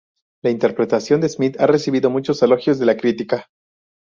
[0.43, 3.45] La interpretación de Smith ha recibido muchos elogios de la crítica.